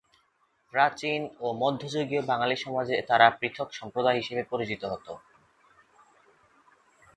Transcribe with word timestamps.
প্রাচীন 0.73 1.21
ও 1.39 1.47
মধ্যযুগীয় 1.61 2.21
বাঙালী 2.25 2.55
সমাজে 2.55 2.95
তারা 3.09 3.27
পৃথক 3.39 3.67
সম্প্রদায় 3.73 4.19
হিসাবে 4.19 4.43
পরিচিত 4.51 4.81
হত। 4.85 5.07